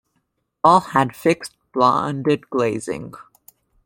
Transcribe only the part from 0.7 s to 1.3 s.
had